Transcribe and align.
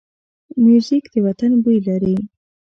موزیک 0.63 1.03
د 1.13 1.15
وطن 1.25 1.51
بوی 1.63 1.77
لري. 1.87 2.15